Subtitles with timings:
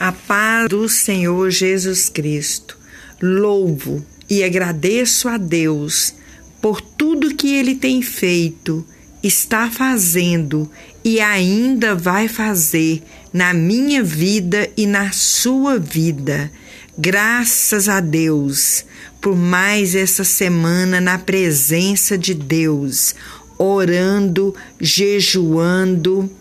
[0.00, 2.78] A paz do Senhor Jesus Cristo.
[3.20, 6.14] Louvo e agradeço a Deus
[6.58, 8.82] por tudo que Ele tem feito,
[9.22, 10.70] está fazendo
[11.04, 16.50] e ainda vai fazer na minha vida e na sua vida.
[16.96, 18.86] Graças a Deus
[19.20, 23.14] por mais essa semana na presença de Deus,
[23.58, 26.39] orando, jejuando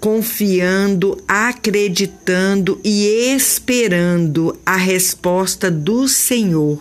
[0.00, 6.78] confiando, acreditando e esperando a resposta do Senhor.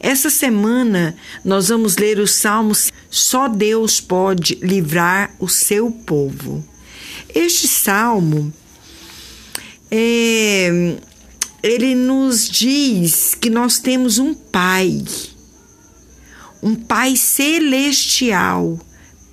[0.00, 6.62] Essa semana nós vamos ler os Salmos Só Deus pode livrar o seu povo.
[7.34, 8.52] Este salmo
[9.90, 10.96] é,
[11.62, 15.02] ele nos diz que nós temos um Pai,
[16.62, 18.78] um Pai celestial,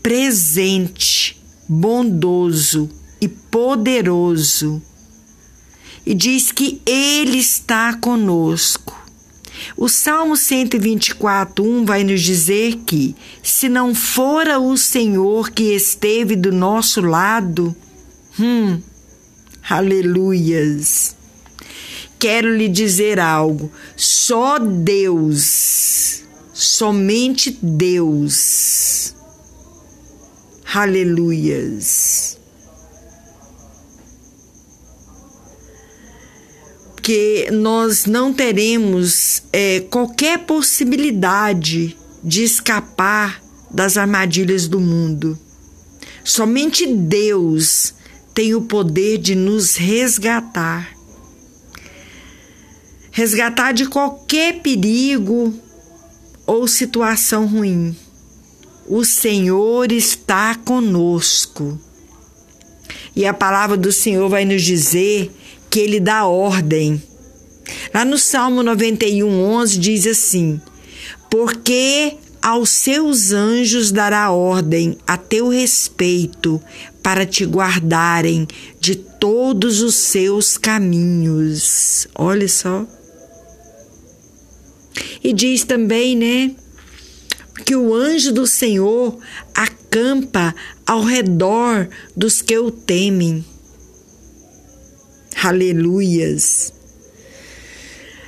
[0.01, 1.40] presente,
[1.71, 2.89] bondoso
[3.21, 4.81] e poderoso.
[6.05, 8.99] E diz que Ele está conosco.
[9.77, 16.35] O Salmo 124, 1 vai nos dizer que, se não fora o Senhor que esteve
[16.35, 17.73] do nosso lado,
[18.37, 18.81] hum,
[19.69, 21.15] aleluias.
[22.19, 26.23] Quero lhe dizer algo: só Deus,
[26.53, 29.15] somente Deus
[30.73, 32.37] Aleluias.
[37.01, 45.37] Que nós não teremos é, qualquer possibilidade de escapar das armadilhas do mundo.
[46.23, 47.93] Somente Deus
[48.33, 50.95] tem o poder de nos resgatar.
[53.11, 55.53] Resgatar de qualquer perigo
[56.45, 57.93] ou situação ruim
[58.91, 61.79] o Senhor está conosco.
[63.15, 65.31] E a palavra do Senhor vai nos dizer
[65.69, 67.01] que ele dá ordem.
[67.93, 70.59] Lá no Salmo 91, 11 diz assim:
[71.29, 76.61] Porque aos seus anjos dará ordem a teu respeito
[77.01, 78.45] para te guardarem
[78.77, 82.09] de todos os seus caminhos.
[82.13, 82.85] Olha só.
[85.23, 86.55] E diz também, né?
[87.63, 89.17] Que o anjo do Senhor
[89.53, 90.55] acampa
[90.85, 93.45] ao redor dos que o temem.
[95.43, 96.73] Aleluias.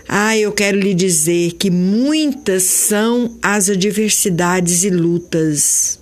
[0.07, 5.99] Ah, eu quero lhe dizer que muitas são as adversidades e lutas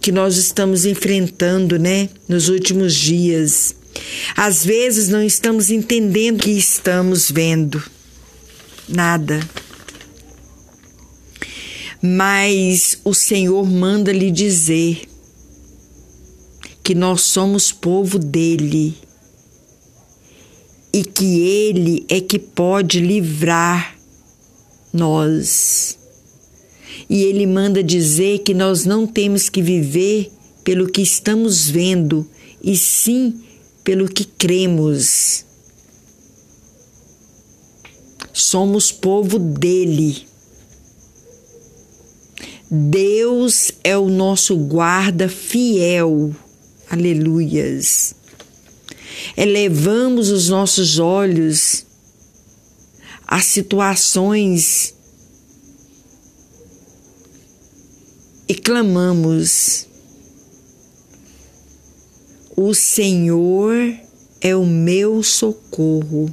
[0.00, 3.74] que nós estamos enfrentando, né, nos últimos dias.
[4.36, 7.82] Às vezes não estamos entendendo o que estamos vendo.
[8.88, 9.40] Nada
[12.02, 15.02] mas o Senhor manda lhe dizer
[16.82, 18.96] que nós somos povo dele
[20.92, 23.96] e que ele é que pode livrar
[24.92, 25.98] nós.
[27.10, 30.30] E ele manda dizer que nós não temos que viver
[30.64, 32.28] pelo que estamos vendo,
[32.62, 33.40] e sim
[33.82, 35.44] pelo que cremos.
[38.32, 40.26] Somos povo dele.
[42.70, 46.34] Deus é o nosso guarda fiel.
[46.90, 48.14] Aleluias.
[49.36, 51.86] Elevamos os nossos olhos
[53.26, 54.94] a situações
[58.48, 59.86] e clamamos:
[62.56, 63.94] O Senhor
[64.40, 66.32] é o meu socorro.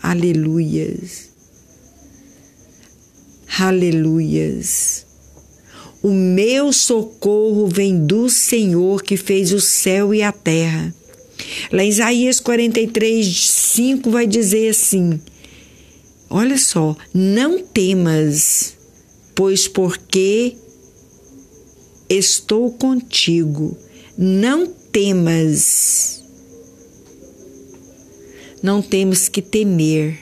[0.00, 1.28] Aleluias.
[3.58, 5.07] Aleluias.
[6.02, 10.94] O meu socorro vem do Senhor que fez o céu e a terra.
[11.72, 15.20] Lá em Isaías 43, 5 vai dizer assim:
[16.30, 18.74] Olha só, não temas,
[19.34, 20.56] pois porque
[22.08, 23.76] estou contigo.
[24.16, 26.22] Não temas.
[28.62, 30.18] Não temos que temer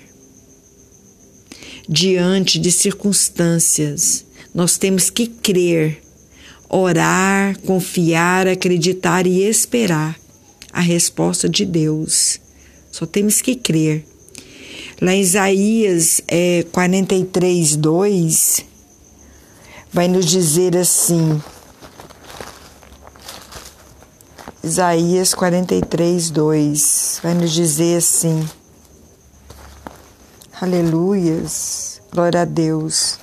[1.89, 6.03] diante de circunstâncias nós temos que crer,
[6.69, 10.19] orar, confiar, acreditar e esperar
[10.73, 12.41] a resposta de Deus.
[12.91, 14.07] Só temos que crer.
[15.01, 18.65] Lá em Isaías é, 43, 2,
[19.93, 21.41] vai nos dizer assim.
[24.65, 28.49] Isaías 43, 2 vai nos dizer assim.
[30.61, 33.19] Aleluias, glória a Deus.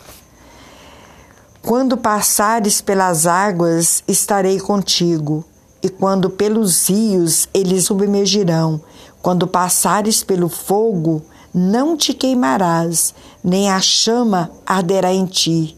[1.76, 5.44] Quando passares pelas águas, estarei contigo,
[5.82, 8.80] e quando pelos rios eles submergirão,
[9.24, 15.76] quando passares pelo fogo, não te queimarás, nem a chama arderá em ti.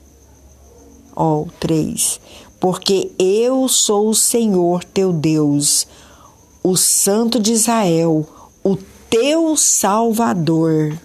[1.16, 2.20] Ó, oh, 3.
[2.60, 5.88] Porque eu sou o Senhor teu Deus,
[6.62, 8.28] o Santo de Israel,
[8.62, 8.76] o
[9.10, 11.00] teu Salvador.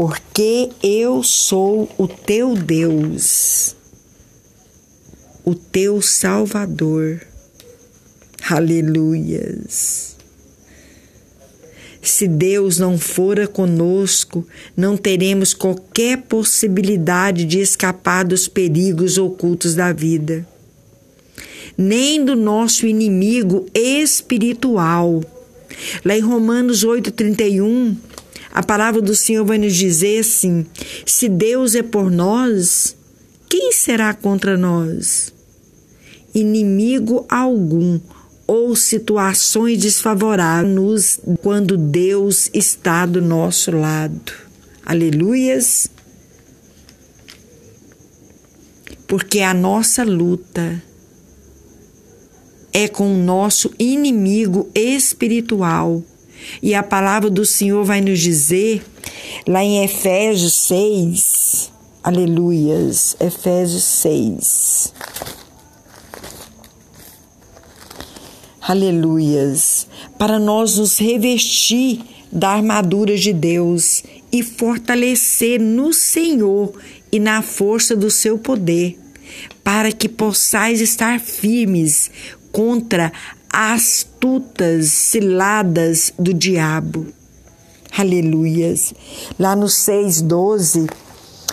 [0.00, 3.74] Porque eu sou o teu Deus,
[5.44, 7.20] o teu Salvador.
[8.48, 10.16] Aleluias.
[12.00, 14.46] Se Deus não fora conosco,
[14.76, 20.46] não teremos qualquer possibilidade de escapar dos perigos ocultos da vida,
[21.76, 25.24] nem do nosso inimigo espiritual.
[26.04, 27.96] Lá em Romanos 8,31,
[28.52, 30.66] a palavra do Senhor vai nos dizer assim:
[31.06, 32.96] se Deus é por nós,
[33.48, 35.32] quem será contra nós?
[36.34, 37.98] Inimigo algum
[38.46, 44.32] ou situações desfavoráveis quando Deus está do nosso lado.
[44.84, 45.90] Aleluias!
[49.06, 50.82] Porque a nossa luta
[52.72, 56.02] é com o nosso inimigo espiritual.
[56.62, 58.84] E a palavra do Senhor vai nos dizer,
[59.46, 64.92] lá em Efésios 6, aleluias, Efésios 6.
[68.68, 69.86] aleluias,
[70.18, 76.74] para nós nos revestir da armadura de Deus e fortalecer no Senhor
[77.10, 78.98] e na força do seu poder,
[79.64, 82.10] para que possais estar firmes
[82.52, 83.10] contra
[83.52, 87.06] astutas ciladas do diabo.
[87.96, 88.94] Aleluias.
[89.38, 90.88] Lá no 6:12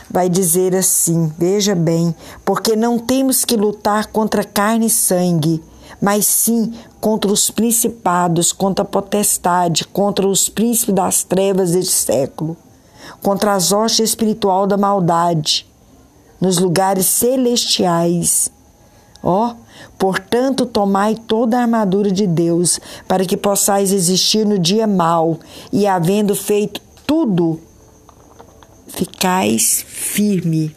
[0.09, 2.13] vai dizer assim: Veja bem,
[2.43, 5.63] porque não temos que lutar contra carne e sangue,
[6.01, 12.55] mas sim contra os principados, contra a potestade, contra os príncipes das trevas deste século,
[13.21, 15.65] contra as hostes espiritual da maldade,
[16.39, 18.51] nos lugares celestiais.
[19.27, 19.55] Ó, oh,
[19.97, 25.39] portanto, tomai toda a armadura de Deus, para que possais existir no dia mau,
[25.73, 27.59] e havendo feito tudo,
[28.87, 30.75] ficais firme.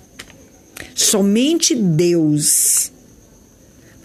[0.95, 2.91] Somente Deus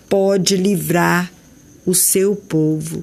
[0.10, 1.32] pode livrar
[1.86, 3.02] o seu povo.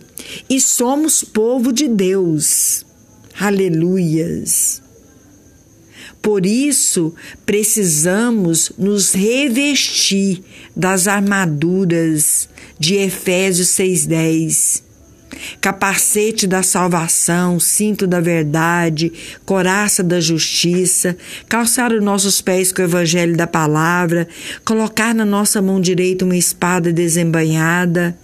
[0.49, 2.85] E somos povo de Deus.
[3.41, 4.90] Aleluias.
[6.23, 7.15] Por isso,
[7.47, 10.43] precisamos nos revestir
[10.77, 14.83] das armaduras de Efésios 6,10.
[15.61, 19.13] Capacete da salvação, cinto da verdade,
[19.47, 21.17] coraça da justiça,
[21.49, 24.29] calçar os nossos pés com o evangelho da palavra,
[24.65, 28.19] colocar na nossa mão direita uma espada desembanhada,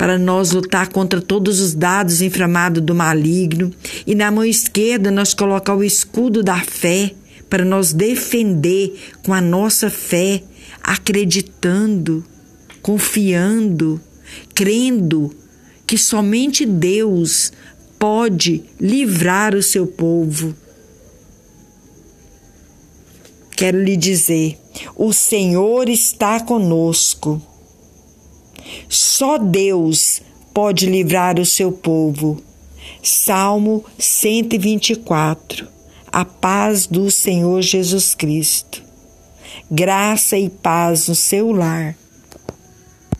[0.00, 3.70] para nós lutar contra todos os dados inflamados do maligno,
[4.06, 7.12] e na mão esquerda nós colocar o escudo da fé
[7.50, 10.42] para nós defender com a nossa fé,
[10.82, 12.24] acreditando,
[12.80, 14.00] confiando,
[14.54, 15.36] crendo
[15.86, 17.52] que somente Deus
[17.98, 20.54] pode livrar o seu povo.
[23.54, 24.56] Quero lhe dizer:
[24.96, 27.49] o Senhor está conosco.
[29.20, 30.22] Só Deus
[30.54, 32.42] pode livrar o seu povo.
[33.02, 35.68] Salmo 124.
[36.10, 38.82] A paz do Senhor Jesus Cristo.
[39.70, 41.94] Graça e paz no seu lar.